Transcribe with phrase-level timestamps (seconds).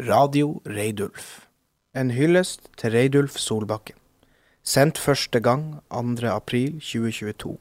[0.00, 1.46] Radio Reidulf.
[1.92, 3.98] En hyllest til Reidulf Solbakken.
[4.64, 6.24] Sendt første gang 2.
[6.32, 7.58] april 2022.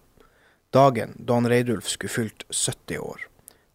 [0.71, 3.25] Dagen da han Reidulf skulle fylt 70 år.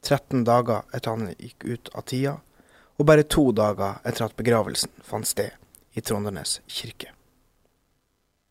[0.00, 2.34] 13 dager etter han gikk ut av tida,
[2.96, 5.52] og bare to dager etter at begravelsen fant sted
[5.92, 7.12] i Trondenes kirke.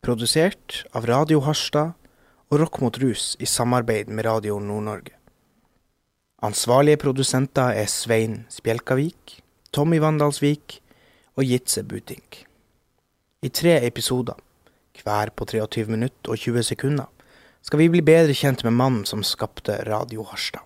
[0.04, 1.96] Produsert av Radio Harstad
[2.52, 5.16] og Rock mot rus i samarbeid med Radio Nord-Norge.
[6.44, 9.40] Ansvarlige produsenter er Svein Spjelkavik,
[9.74, 10.76] Tommy Vandalsvik
[11.34, 12.44] og Jitze Butink.
[13.42, 14.36] I tre episoder,
[15.02, 17.08] hver på 23 minutter og 20 sekunder,
[17.64, 20.62] skal vi bli bedre kjent med mannen som skapte Radio Harstad.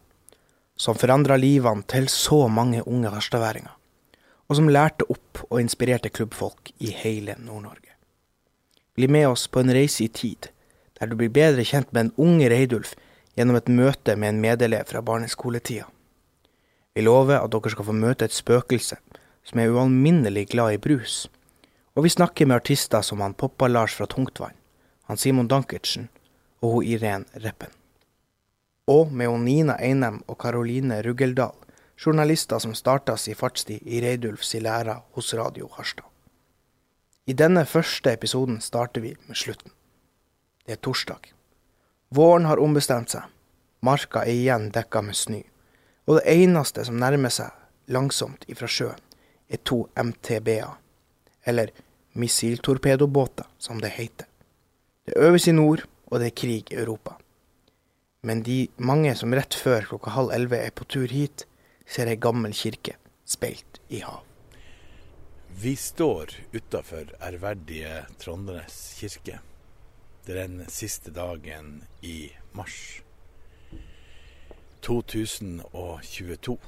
[0.77, 3.73] Som forandra livene til så mange unge harstadværinger.
[4.49, 7.97] Og som lærte opp og inspirerte klubbfolk i hele Nord-Norge.
[8.93, 10.53] Bli med oss på en reise i tid,
[11.01, 12.93] der du blir bedre kjent med en ung Reidulf
[13.39, 15.89] gjennom et møte med en medelev fra barneskoletida.
[16.99, 18.97] Vi lover at dere skal få møte et spøkelse
[19.47, 21.29] som er ualminnelig glad i brus.
[21.95, 24.57] Og vi snakker med artister som han Poppa-Lars fra Tungtvann,
[25.07, 26.09] han Simon Dankertsen
[26.59, 27.71] og hun Irén Reppen.
[28.91, 31.55] Og med hun Nina Einem og Karoline Ruggeldal,
[31.95, 36.09] journalister som starta si fartstid i Reidulfs lære hos Radio Harstad.
[37.31, 39.71] I denne første episoden starter vi med slutten.
[40.67, 41.31] Det er torsdag.
[42.11, 43.23] Våren har ombestemt seg.
[43.87, 45.45] Marka er igjen dekka med snø.
[46.09, 47.53] Og det eneste som nærmer seg
[47.93, 49.01] langsomt ifra sjøen,
[49.49, 50.79] er to MTB-er,
[51.49, 51.73] eller
[52.17, 54.27] missiltorpedobåter, som det heter.
[55.05, 57.19] Det øves i nord, og det er krig i Europa.
[58.25, 61.45] Men de mange som rett før klokka halv elleve er på tur hit,
[61.89, 62.97] ser ei gammel kirke
[63.29, 64.25] speilt i hav.
[65.61, 69.41] Vi står utafor ærverdige Trondenes kirke.
[70.25, 73.01] Det er den siste dagen i mars
[74.89, 76.59] 2022.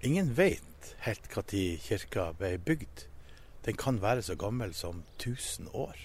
[0.00, 3.02] Ingen vet helt når kirka ble bygd.
[3.66, 5.96] Den kan være så gammel som 1000 år.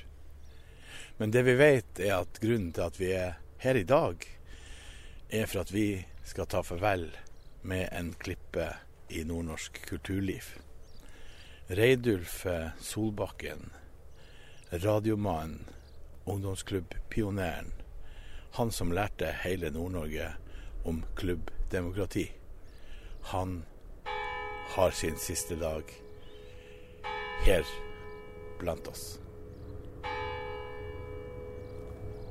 [1.17, 4.27] Men det vi vet er at grunnen til at vi er her i dag,
[5.31, 7.07] er for at vi skal ta farvel
[7.63, 8.67] med en klippe
[9.07, 10.57] i nordnorsk kulturliv.
[11.71, 12.45] Reidulf
[12.83, 13.69] Solbakken,
[14.71, 15.63] radiomannen,
[16.25, 17.71] ungdomsklubbpioneren.
[18.59, 20.33] Han som lærte hele Nord-Norge
[20.85, 22.31] om klubbdemokrati.
[23.21, 23.65] Han
[24.75, 25.83] har sin siste dag
[27.45, 27.65] her
[28.59, 29.19] blant oss.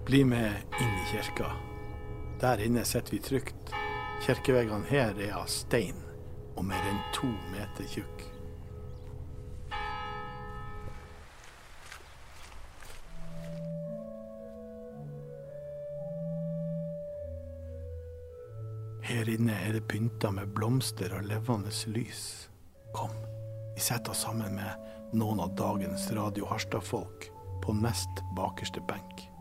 [0.06, 1.50] Bli med inn i kirka.
[2.40, 3.74] Der inne sitter vi trygt.
[4.26, 5.98] Kirkeveggene her er av stein
[6.54, 8.33] og mer enn to meter tjukk.
[19.88, 22.48] Pynta med blomster og levende lys.
[22.94, 23.12] Kom,
[23.74, 27.30] vi setter oss sammen med noen av dagens Radio Harstad-folk
[27.64, 29.33] på nest bakerste benk.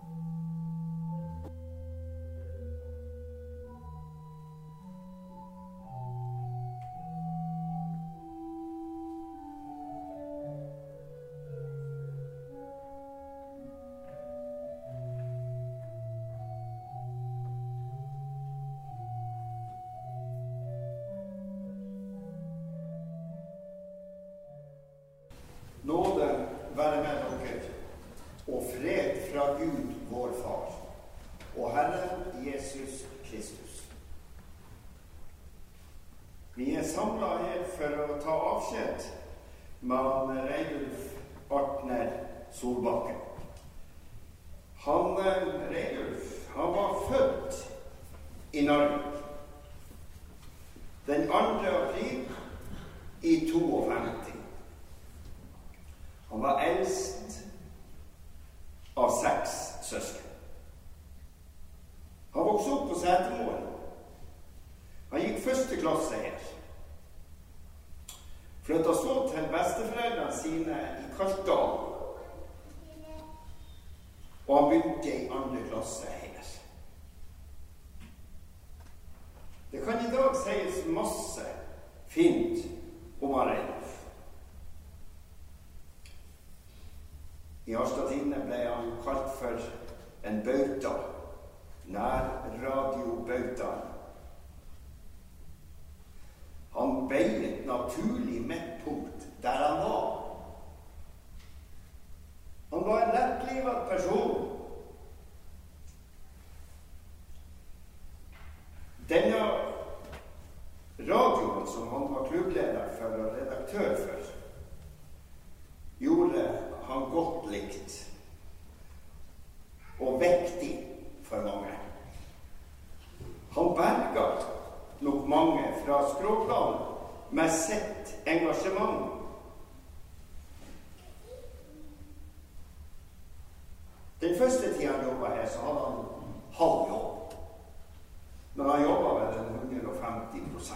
[140.13, 140.73] 50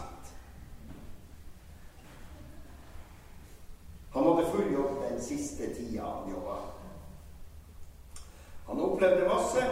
[4.13, 6.57] Han hadde full jobb den siste tida han jobba.
[8.67, 9.63] Han opplevde masse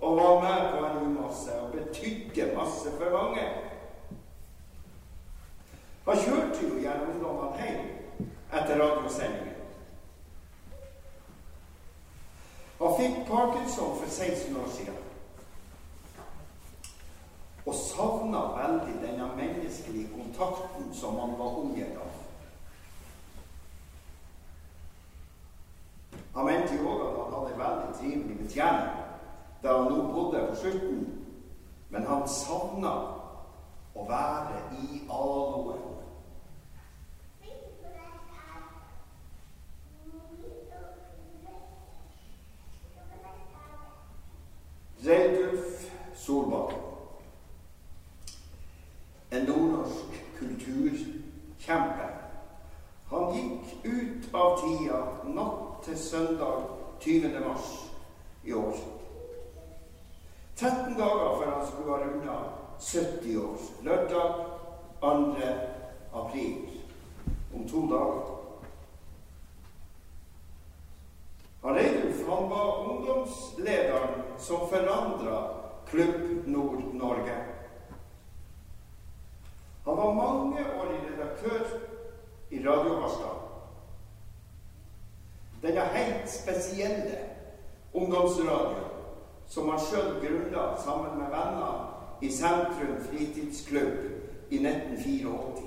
[0.00, 3.48] og var med på en masse og betydde masse for mange.
[6.06, 9.52] Han kjørte jo gjennom ungdommene hjem etter radiosendingen.
[12.78, 15.05] Han fikk Parkinson for 16 år siden.
[30.70, 31.22] Slutten.
[31.88, 32.94] Men han savna
[33.94, 35.84] å være i aloen.
[45.06, 46.82] Reidulf Solbakken.
[49.30, 52.08] En nordnorsk kulturkjempe.
[53.10, 56.66] Han gikk ut av tida natt til søndag
[57.00, 57.38] 20.
[57.46, 57.70] mars
[58.42, 58.95] i år.
[60.56, 62.36] 13 dager før han skulle ha runda
[62.80, 63.56] 70 år.
[63.82, 64.46] Lørdag
[65.00, 65.10] 2.
[66.12, 66.56] april.
[67.54, 68.32] Om to dager.
[71.66, 75.50] Reidulf han var ungdomslederen som forandra
[75.86, 77.36] Klubb Nord-Norge.
[79.84, 81.78] Han var mangeårig redaktør
[82.50, 83.36] i Radio Harstad.
[85.62, 87.18] Denne helt spesielle
[87.92, 88.85] ungdomsradioen
[89.48, 93.98] som han sjøl grunnla sammen med venner i Sentrum fritidsklubb
[94.50, 95.62] i 1984.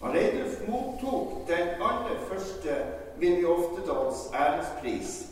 [0.00, 2.76] Reidulf mottok den aller første
[3.20, 5.26] Willy Oftedals ærespris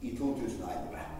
[0.00, 1.11] i 2011.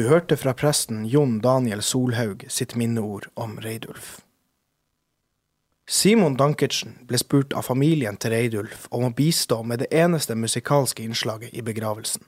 [0.00, 4.22] Du hørte fra presten Jon Daniel Solhaug sitt minneord om Reidulf.
[5.84, 11.04] Simon Dankertsen ble spurt av familien til Reidulf om å bistå med det eneste musikalske
[11.04, 12.24] innslaget i begravelsen.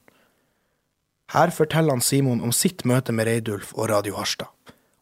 [1.33, 4.53] Her forteller han Simon om sitt møte med Reidulf og Radio Harstad,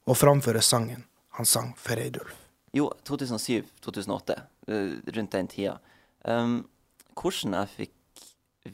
[0.07, 1.09] og framfører sangen
[1.41, 2.39] han sang for Reidulf.
[2.71, 5.81] Jo, 2007-2008, eh, rundt den tida.
[6.23, 6.61] Um,
[7.19, 8.27] hvordan jeg fikk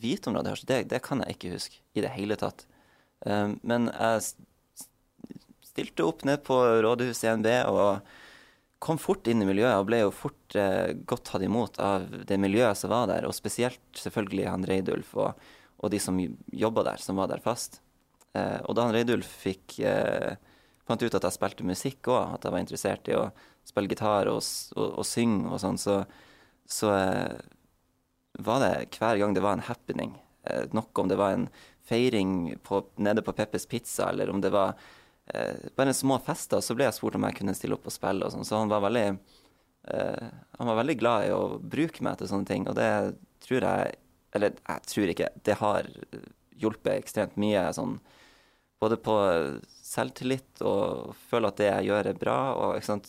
[0.05, 2.69] vite om Radio Harstad, det, det kan jeg ikke huske i det hele tatt.
[3.25, 4.25] Um, men jeg
[5.65, 8.07] stilte opp ned på rådhuset i NB og
[8.79, 12.37] kom fort inn i miljøet og ble jo fort eh, godt tatt imot av det
[12.41, 15.47] miljøet som var der, og spesielt selvfølgelig han Reidulf og,
[15.81, 16.19] og de som
[16.53, 17.81] jobba der, som var der fast.
[18.37, 20.37] Eh, og da han Reidulf fikk eh,
[20.87, 23.27] fant ut at jeg spilte musikk òg, at jeg var interessert i å
[23.67, 24.45] spille gitar og,
[24.77, 26.03] og, og synge og sånn, så,
[26.69, 27.41] så eh,
[28.47, 30.15] var det hver gang det var en happening.
[30.51, 31.49] Eh, nok om det var en
[31.87, 34.75] feiring på, nede på Peppers Pizza, eller om det var
[35.27, 38.27] eh, bare små fester, så ble jeg spurt om jeg kunne stille opp og spille
[38.27, 38.47] og sånn.
[38.47, 40.27] Så han var veldig eh,
[40.59, 42.91] han var veldig glad i å bruke meg til sånne ting, og det
[43.47, 44.03] tror jeg
[44.37, 45.29] Eller jeg tror ikke.
[45.49, 45.87] Det har
[46.61, 47.95] hjulpet ekstremt mye sånn
[48.83, 49.15] både på
[49.87, 52.39] selvtillit og føle at det jeg gjør, er bra.
[52.53, 53.09] Og, ikke sant?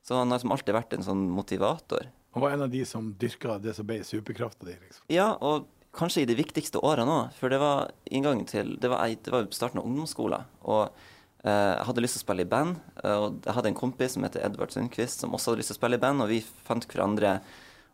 [0.00, 2.08] Så han har liksom alltid vært en sånn motivator.
[2.32, 4.78] Han var en av de som dyrka det som ble superkrafta di.
[4.80, 5.04] Liksom.
[5.12, 7.32] Ja, og kanskje i de viktigste årene òg.
[7.38, 10.46] For det var inngangen til Det var, det var starten av ungdomsskolen.
[10.64, 10.86] Og
[11.44, 12.78] eh, jeg hadde lyst til å spille i band.
[13.02, 15.80] Og jeg hadde en kompis som heter Edvard Sundquist, som også hadde lyst til å
[15.82, 16.24] spille i band.
[16.24, 17.40] Og vi fant hverandre.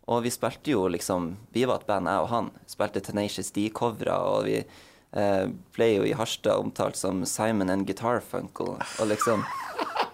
[0.08, 2.52] Og vi spilte jo liksom Vi var et band, jeg og han.
[2.70, 5.44] Spilte Tenacious D-covere, og vi eh,
[5.76, 8.78] ble jo i Harstad omtalt som Simon and Guitar Funkle.
[9.00, 9.44] Og liksom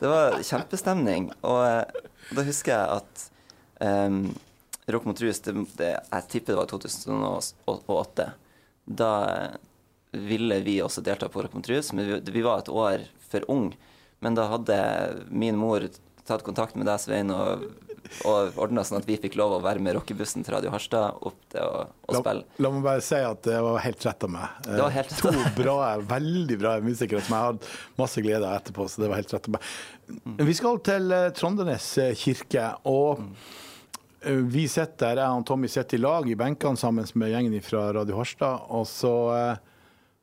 [0.01, 1.31] Det var kjempestemning.
[1.47, 3.25] Og eh, da husker jeg at
[3.85, 4.35] um,
[4.87, 8.27] Rock mot rus, det, det, jeg tipper det var 2008.
[8.85, 9.55] Da eh,
[10.13, 13.47] ville vi også delta på Rock mot rus, men vi, vi var et år for
[13.51, 13.73] ung.
[14.25, 14.77] Men da hadde
[15.29, 15.89] min mor
[16.25, 17.65] tatt kontakt med deg, Svein, og,
[18.29, 21.41] og ordna sånn at vi fikk lov å være med rockebussen til Radio Harstad opp
[21.53, 22.47] til å, å spille.
[22.61, 24.63] La, meg bare si at det var helt rett av meg.
[24.69, 25.25] Det var helt rett.
[25.25, 25.77] To bra,
[26.15, 29.51] veldig bra musikere som jeg hadde masse glede av etterpå, så det var helt rett
[29.51, 29.69] av meg.
[30.49, 33.61] Vi skal til eh, Trondenes eh, kirke, og eh,
[34.25, 37.87] vi sitter der, jeg og Tommy sitter i lag i benkene sammen med gjengen fra
[37.97, 39.57] Radio Harstad, og så uh,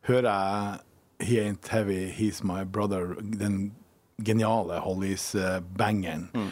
[0.10, 3.72] hører jeg He Ain't Heavy, He's My Brother, den
[4.22, 6.29] geniale Hollies-bangeren.
[6.34, 6.50] Mm.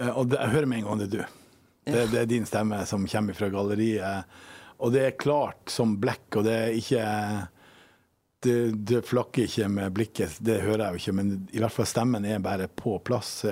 [0.00, 1.42] Uh, og det, jeg hører med en gang det er du.
[1.86, 4.38] Det, det, er din stemme som kommer fra galleriet.
[4.82, 7.04] Og det er klart som blekk, og det er ikke
[8.42, 8.56] det,
[8.88, 12.26] det, flakker ikke med blikket, det hører jeg jo ikke, men i hvert fall stemmen
[12.28, 13.44] er bare på plass.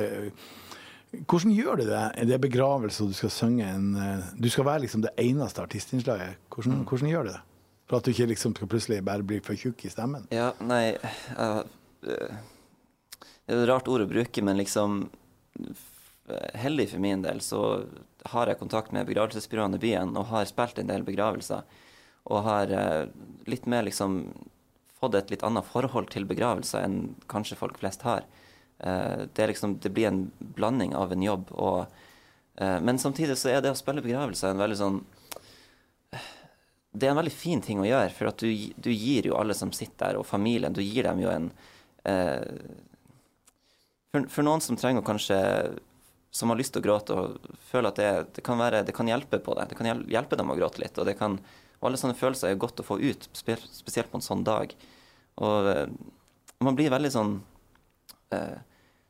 [1.23, 2.05] Hvordan gjør du det?
[2.29, 3.91] Det Er begravelse og du skal synge en
[4.41, 6.39] Du skal være liksom det eneste artistinnslaget.
[6.51, 6.87] Hvordan, mm.
[6.89, 7.43] hvordan gjør du det?
[7.89, 10.25] For at du ikke liksom skal plutselig bare bli for tjukk i stemmen?
[10.33, 10.97] Ja, nei
[11.37, 11.63] uh,
[12.01, 15.05] Det er et rart ord å bruke, men liksom
[16.57, 17.85] Heldig for min del så
[18.33, 21.67] har jeg kontakt med begravelsesbyråene i byen og har spilt en del begravelser.
[22.33, 23.11] Og har uh,
[23.45, 24.23] litt mer liksom
[24.97, 26.97] fått et litt annet forhold til begravelser enn
[27.29, 28.25] kanskje folk flest har.
[28.83, 31.85] Uh, det, liksom, det, blir en blanding av en jobb og
[32.59, 34.97] uh, Men samtidig så er det å spille begravelser en veldig sånn
[36.91, 39.55] Det er en veldig fin ting å gjøre, for at du, du gir jo alle
[39.55, 41.49] som sitter der, og familien, du gir dem jo en
[42.03, 42.43] uh,
[44.11, 45.39] for, for, noen som trenger kanskje
[46.35, 49.07] Som har lyst til å gråte og føler at det, det, kan, være, det kan
[49.07, 49.69] hjelpe på det.
[49.71, 50.99] Det kan hjelpe dem å gråte litt.
[50.99, 51.39] og kan
[51.85, 54.71] og alle sånne følelser er godt å få ut, spesielt på en sånn dag.
[55.37, 55.67] Og
[56.65, 57.35] man blir veldig sånn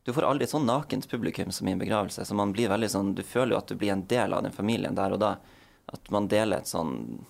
[0.04, 2.26] Du får aldri et sånn nakent publikum som i en begravelse.
[2.28, 4.52] Så man blir veldig sånn Du føler jo at du blir en del av den
[4.52, 5.36] familien der og da.
[5.92, 7.24] At man deler et sånn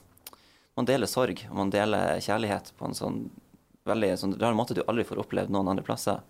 [0.74, 3.18] Man deler sorg, og man deler kjærlighet på en sånn
[3.86, 6.22] veldig sånn rar måte du aldri får opplevd noen andre plasser.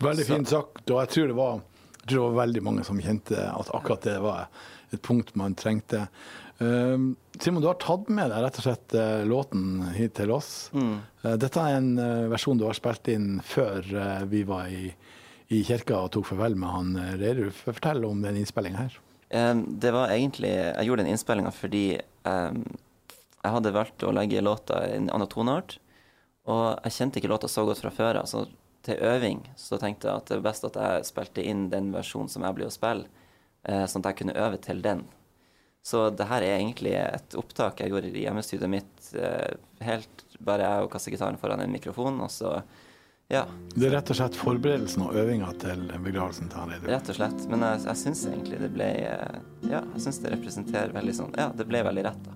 [0.00, 3.00] Veldig fint sagt, og jeg tror det var jeg tror det var veldig mange som
[3.02, 4.46] kjente at akkurat det var
[4.94, 6.04] et punkt man trengte.
[6.56, 10.70] Uh, Simon, du har tatt med deg rett og slett uh, låten hit til oss.
[10.72, 10.94] Mm.
[11.20, 13.84] Uh, dette er en uh, versjon du har spilt inn før
[14.30, 14.88] vi var i,
[15.52, 17.66] i, kirka og tok farvel med han Reirulf.
[17.68, 19.00] Fortell om den innspillinga her.
[19.26, 22.60] Um, det var egentlig Jeg gjorde den innspillinga fordi um,
[23.42, 25.76] jeg hadde valgt å legge låta i en annen toneart.
[26.46, 30.08] Og jeg kjente ikke låta så godt fra før Altså, Så til øving så tenkte
[30.08, 32.74] jeg at det var best at jeg spilte inn den versjonen som jeg blir å
[32.74, 33.08] spille,
[33.66, 35.02] sånn at jeg kunne øve til den.
[35.86, 39.10] Så det her er egentlig et opptak jeg gjorde i hjemmestudioet mitt.
[39.14, 39.52] Eh,
[39.86, 42.56] helt bare jeg og kassegitaren foran en mikrofon, og så
[43.30, 43.44] ja.
[43.74, 46.90] Det er rett og slett forberedelsen og øvinga til begravelsen til Hareide?
[46.90, 47.46] Rett og slett.
[47.50, 49.38] Men jeg, jeg syns egentlig det ble eh,
[49.70, 52.34] Ja, jeg syns det representerer veldig sånn Ja, det ble veldig rett, da.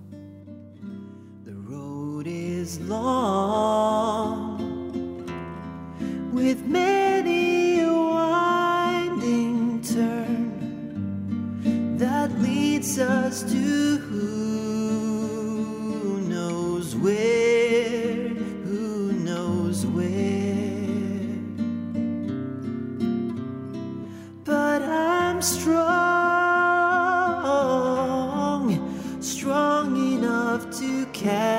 [1.50, 4.58] The road is long
[6.30, 7.09] with many
[12.98, 15.40] us to who
[16.22, 20.08] knows where, who knows where.
[24.44, 25.86] But I'm strong,
[29.20, 31.49] strong enough to carry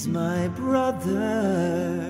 [0.00, 2.00] He's my brother.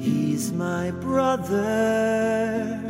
[0.00, 2.80] He's my brother.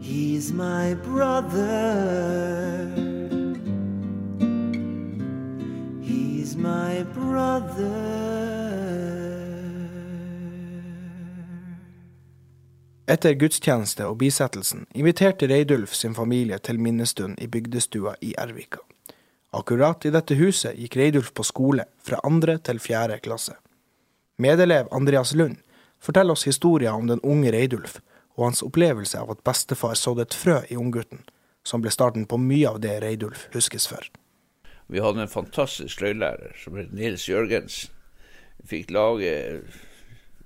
[0.00, 2.90] He's my brother.
[6.02, 8.14] He's my brother.
[13.06, 18.82] Etter gudstjeneste og bisettelsen inviterte Reidulf sin familie til minnestund i bygdestua i Ervika.
[19.54, 23.54] Akkurat i dette huset gikk Reidulf på skole fra andre til fjerde klasse.
[24.42, 25.60] Medelev Andreas Lund
[26.02, 28.00] forteller oss historien om den unge Reidulf
[28.34, 31.22] og hans opplevelse av at bestefar sådde et frø i unggutten,
[31.62, 34.02] som ble starten på mye av det Reidulf huskes for.
[34.90, 37.94] Vi hadde en fantastisk sløydlærer som het Nils Jørgensen.
[38.58, 39.30] Vi fikk lage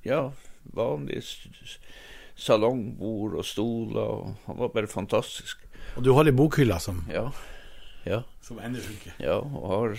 [0.05, 0.21] ja,
[0.77, 1.25] vanlige
[2.37, 4.01] salongbord og stoler.
[4.01, 5.65] og Han var bare fantastisk.
[5.97, 7.31] Og du holder bokhylla som, Ja,
[8.09, 9.15] ja, som ennå funker.
[9.23, 9.99] ja og har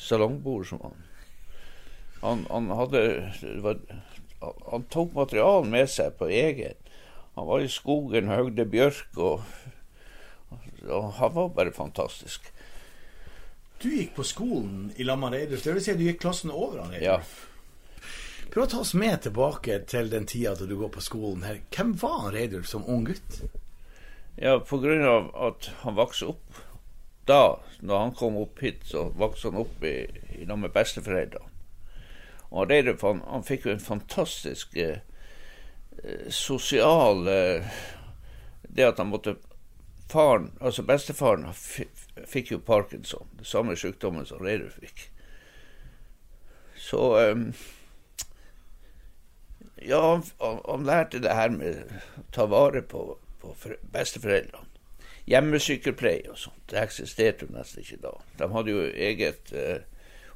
[0.00, 1.04] salongbord som han.
[2.22, 3.00] Han, han hadde
[3.62, 3.78] var,
[4.72, 6.76] Han tok materialen med seg på egen.
[7.36, 9.42] Han var i skogen og høgde bjørk, og,
[10.88, 12.48] og han var bare fantastisk.
[13.82, 16.52] Du gikk på skolen i lag med Reidulf, det vil si at du gikk klassen
[16.54, 17.18] over han Ja.
[18.52, 21.58] Prøv å ta oss med tilbake til den tida da du går på skolen her.
[21.74, 23.42] Hvem var Reidulf som ung gutt?
[24.40, 26.62] Ja, på grunn av at han vokste opp
[27.26, 29.96] da, når han kom opp hit, så vokste han opp i,
[30.38, 31.52] i lag med besteforeldrene.
[32.50, 35.00] Og han, han fikk jo en fantastisk eh,
[36.04, 37.66] eh, sosial eh,
[38.62, 39.36] Det at han måtte
[40.06, 41.48] Faren, altså bestefaren,
[42.30, 45.08] fikk jo parkinson, den samme sykdommen som Reidulf fikk.
[46.78, 47.64] Så eh,
[49.82, 53.56] Ja, han, han, han lærte det her med å ta vare på, på
[53.92, 54.75] besteforeldrene.
[55.26, 56.62] Hjemmesykepleie og sånt.
[56.70, 58.12] Det eksisterte jo nesten ikke da.
[58.38, 59.82] De hadde jo eget eh,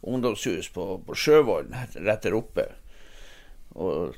[0.02, 2.66] ungdomshus på, på Sjøvollen rett der oppe.
[3.78, 4.16] Og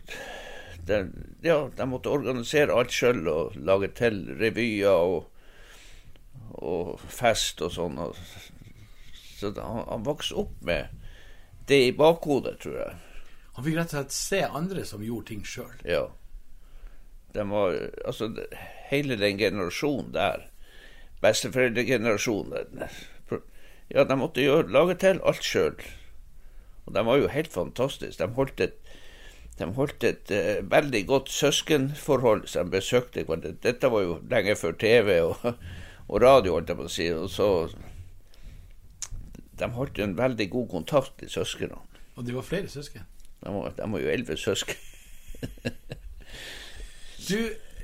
[0.87, 1.03] de,
[1.45, 5.29] ja, de måtte organisere alt sjøl og lage til revyer og,
[6.57, 8.01] og fest og sånn.
[9.37, 10.89] Så han, han vokste opp med
[11.69, 12.97] det i bakhodet, tror jeg.
[13.57, 15.77] Han fikk rett og slett se andre som gjorde ting sjøl.
[15.85, 16.07] Ja.
[17.33, 17.77] De var,
[18.09, 18.31] altså,
[18.91, 20.49] hele den generasjonen der,
[21.23, 22.87] besteforeldregenerasjonen
[23.93, 25.77] Ja, de måtte gjøre, lage til alt sjøl.
[26.87, 28.17] Og de var jo helt fantastiske.
[28.23, 28.77] De holdt et,
[29.59, 33.53] de holdt et uh, veldig godt søskenforhold som de besøkte hverandre.
[33.63, 35.45] Dette var jo lenge før TV og,
[36.09, 37.09] og radio, holdt jeg på å si.
[37.13, 37.49] Og så
[39.61, 41.77] De holdt jo en veldig god kontakt, de søsknene.
[42.17, 43.05] Og de var flere søsken.
[43.45, 44.81] De var, de var jo elleve søsken.
[47.29, 47.39] Du,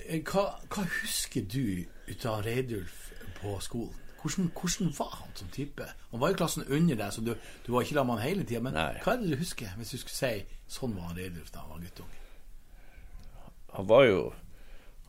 [0.08, 3.07] eh, hva, hva husker du ut av Reidulf
[3.42, 4.04] på skolen?
[4.18, 5.84] Hvordan, hvordan var han som type?
[6.10, 7.34] Han var i klassen under deg, så du,
[7.66, 8.62] du var ikke sammen med han hele tida.
[8.66, 8.92] Men Nei.
[9.04, 11.76] hva er det du husker, hvis du skulle si sånn var han Reidulf da han
[11.76, 12.18] var guttunge?
[13.78, 14.32] han var jo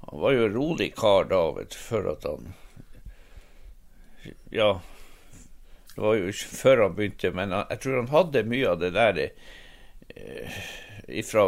[0.02, 2.54] han var jo en rolig kar da, vet du, før at han
[4.54, 4.70] Ja,
[5.96, 8.80] det var jo ikke før han begynte, men han, jeg tror han hadde mye av
[8.82, 10.62] det der eh,
[11.22, 11.46] ifra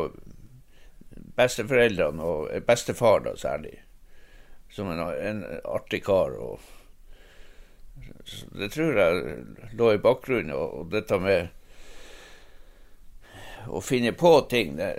[1.38, 3.78] besteforeldrene og eh, bestefar da særlig,
[4.72, 6.36] som en, en artig kar.
[6.40, 6.60] og
[8.52, 9.36] Det tror jeg
[9.78, 11.50] lå i bakgrunnen, og, og dette med
[13.70, 14.94] å finne på ting det,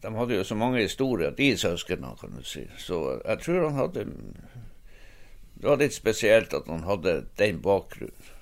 [0.00, 2.64] de hadde jo så mange historier, de søsknene, kan du si.
[2.80, 4.04] Så jeg tror han hadde
[5.60, 8.36] Det var litt spesielt at han hadde den bakgrunnen.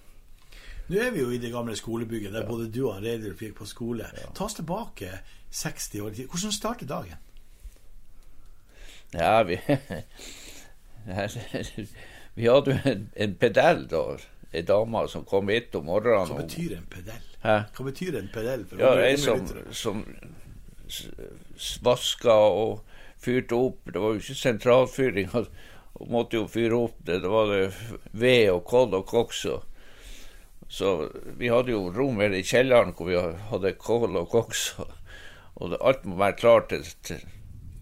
[0.89, 3.67] Nå er vi jo i det gamle skolebygget der både du og Reidulf gikk på
[3.69, 4.07] skole.
[4.35, 5.19] Ta oss tilbake
[5.51, 6.15] 60 år.
[6.31, 7.19] Hvordan startet dagen?
[9.17, 9.61] Ja, vi
[12.39, 14.03] Vi hadde jo en, en pedell da,
[14.55, 16.29] ei dame som kom hit om morgenen.
[16.31, 17.25] Hva betyr en pedell?
[17.43, 17.57] Hæ?
[17.75, 18.67] Hva betyr en pedell?
[18.69, 19.43] For Ja, ei som,
[19.75, 20.05] som
[21.83, 22.85] vaska og
[23.19, 23.81] fyrte opp.
[23.91, 25.35] Det var jo ikke sentralfyring.
[25.99, 27.23] Og måtte jo fyre opp det.
[27.25, 27.65] Det var det
[28.13, 29.47] ved og kål og koks.
[30.69, 30.93] Så
[31.41, 34.69] vi hadde jo rom her i kjelleren hvor vi hadde kål og koks.
[35.59, 37.25] Og alt må være klart til, til,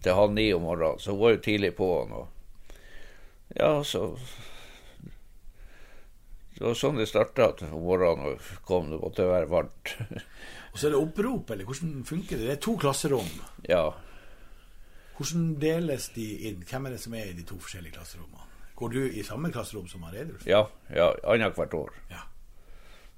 [0.07, 0.99] til halv ni om morgenen.
[1.03, 2.15] Så hun var jo tidlig på'n.
[2.17, 4.09] Og ja, så
[6.57, 8.89] Det var sånn det starta om morgenen og kom.
[8.89, 9.93] Det måtte være varmt.
[10.71, 12.47] Og så er det opprop, eller hvordan funker det?
[12.47, 13.29] Det er to klasserom.
[13.69, 13.85] ja.
[15.17, 16.59] Hvordan deles de inn?
[16.61, 18.43] Hvem er det som er i de to forskjellige klasserommene?
[18.77, 20.43] Går du i samme klasserom som han Reidulf?
[20.45, 21.95] Ja, ja annethvert år.
[22.11, 22.21] Ja.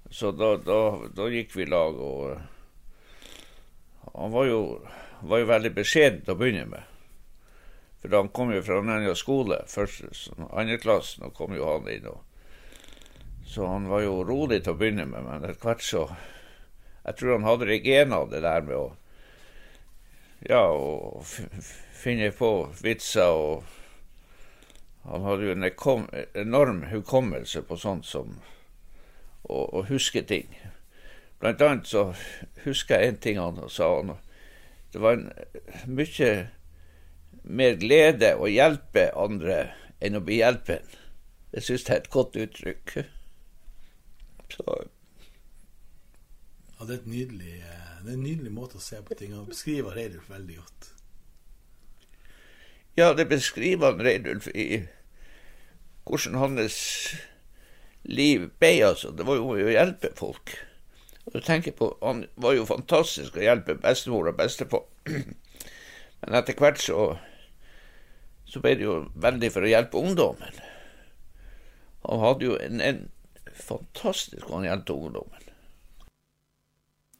[0.09, 0.77] Så da, da,
[1.11, 2.45] da gikk vi i lag, og eh,
[4.13, 4.61] han var jo,
[5.21, 6.83] var jo veldig beskjeden å begynne med.
[8.01, 9.57] For han kom jo fra en annen skole.
[9.67, 12.07] første, sånn andreklassen, og kom jo han inn.
[12.07, 12.21] Og,
[13.49, 16.05] så han var jo rolig til å begynne med, men etter hvert så
[17.05, 17.79] Jeg tror han hadde det
[18.29, 18.95] det der med å
[20.47, 20.61] Ja,
[21.19, 23.63] f- finne på vitser og
[25.09, 25.63] Han hadde jo en
[26.35, 28.37] enorm hukommelse på sånt som
[29.49, 30.47] å, å huske ting.
[31.39, 32.13] Blant annet så
[32.65, 33.87] husker jeg en ting han sa.
[33.95, 34.11] Han,
[34.93, 35.19] det var
[35.87, 36.31] mye
[37.43, 39.59] mer glede å hjelpe andre
[40.01, 40.85] enn å bli hjelpen.
[41.53, 42.95] Det syns jeg er et godt uttrykk.
[44.53, 44.65] Så
[46.79, 49.49] Ja, det er, nydelig, eh, det er en nydelig måte å se på ting og
[49.51, 50.87] beskriver Reidulf veldig godt.
[52.95, 54.85] Ja, det beskriver han Reidulf i
[56.07, 56.79] hvordan hans
[58.07, 59.11] liv ble, altså.
[59.11, 60.55] Det var jo å hjelpe folk.
[61.29, 64.85] Og du tenker på, Han var jo fantastisk å hjelpe bestemor og bestefar.
[66.21, 67.17] Men etter hvert så,
[68.49, 70.61] så ble det jo veldig for å hjelpe ungdommen.
[72.09, 73.03] Han hadde jo en, en
[73.53, 75.45] fantastisk å hjelpe ungdommen.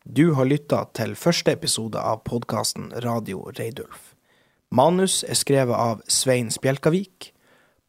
[0.10, 4.16] Du har lytta til første episode av podkasten Radio Reidulf.
[4.74, 7.30] Manus er skrevet av Svein Spjelkavik.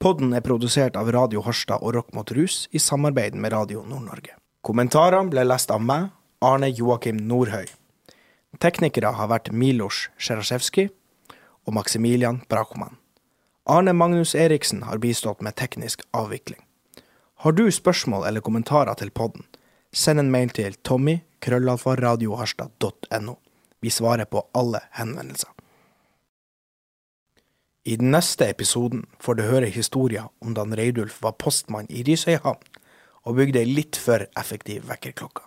[0.01, 4.40] Podden er produsert av Radio Harstad og Rock mot rus i samarbeid med Radio Nord-Norge.
[4.61, 6.11] Kommentarene ble lest av meg,
[6.45, 7.65] Arne Joakim Nordhøy.
[8.61, 10.91] Teknikere har vært Milos Sjerasjevskij
[11.65, 12.99] og Maximilian Brakoman.
[13.65, 16.61] Arne Magnus Eriksen har bistått med teknisk avvikling.
[17.41, 19.47] Har du spørsmål eller kommentarer til podden,
[19.93, 23.35] send en mail til tommy krøllalfaradioharstad.no.
[23.81, 25.49] Vi svarer på alle henvendelser.
[27.89, 32.61] I den neste episoden får du høre historier om da Reidulf var postmann i Risøyhavn
[33.27, 35.45] og bygde ei litt for effektiv vekkerklokke.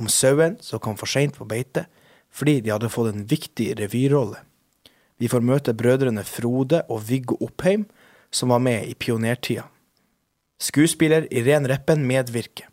[0.00, 1.86] Om sauen som kom for seint på beite
[2.30, 4.38] fordi de hadde fått en viktig revyrolle.
[5.18, 7.88] Vi får møte brødrene Frode og Viggo Oppheim,
[8.30, 9.66] som var med i pionertida.
[10.60, 12.68] Skuespiller Irén Reppen medvirker,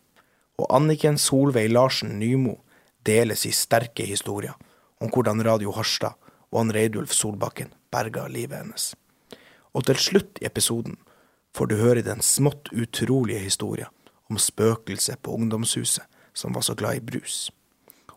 [0.62, 2.60] og Anniken Solveig Larsen Nymo
[3.08, 4.54] deles i sterke historier
[5.02, 6.16] om hvordan Radio Harstad
[6.52, 8.94] og han Reidulf Solbakken berga livet hennes.
[9.74, 10.98] Og til slutt i episoden
[11.58, 13.92] får du høre den smått utrolige historien
[14.30, 16.06] om spøkelset på ungdomshuset
[16.38, 17.48] som var så glad i brus,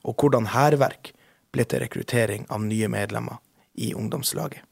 [0.05, 1.13] og hvordan hærverk
[1.53, 3.41] ble til rekruttering av nye medlemmer
[3.75, 4.63] i ungdomslaget.